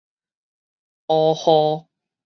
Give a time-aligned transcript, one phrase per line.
[1.05, 1.87] 烏雨